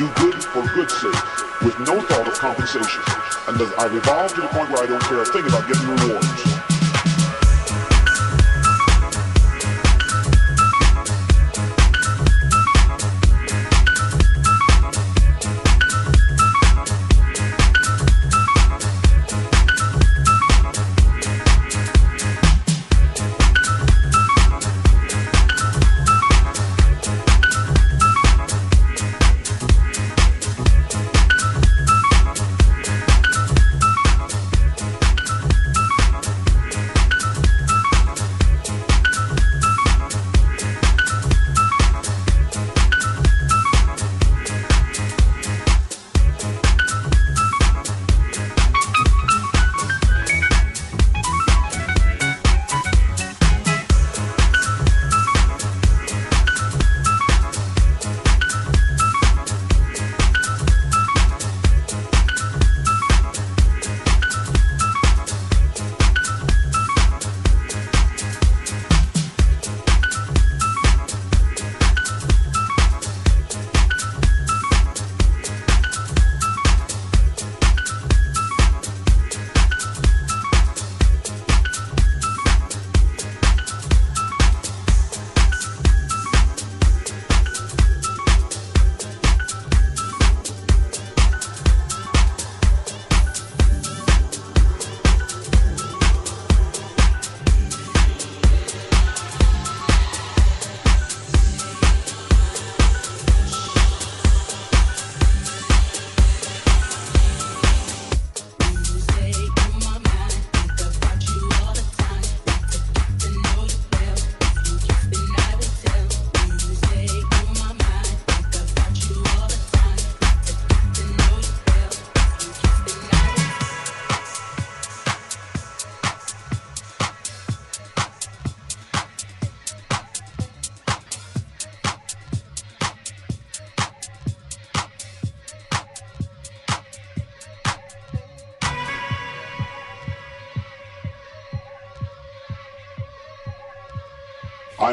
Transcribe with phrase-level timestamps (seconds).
[0.00, 3.02] do good for good's sake, with no thought of compensation.
[3.48, 6.49] And I've evolved to the point where I don't care a thing about getting rewards.